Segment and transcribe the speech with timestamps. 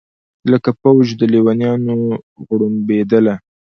[0.51, 1.97] لکه فوج د لېونیانو
[2.47, 3.35] غړومبېدله